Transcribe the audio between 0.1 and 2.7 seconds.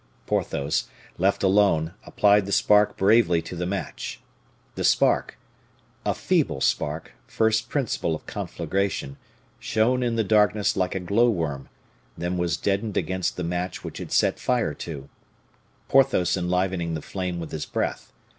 Porthos, left alone, applied the